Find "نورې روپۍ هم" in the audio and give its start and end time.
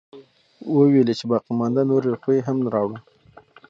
1.89-2.57